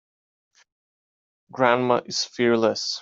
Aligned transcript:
Grandma 1.51 2.01
is 2.07 2.23
fearless. 2.25 2.99